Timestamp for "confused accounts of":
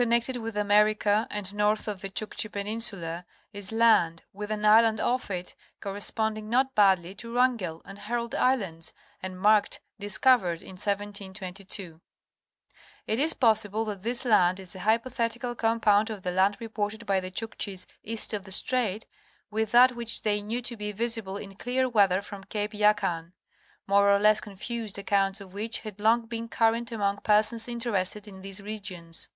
24.40-25.54